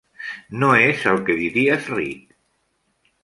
[0.61, 2.23] No és el que diries ric.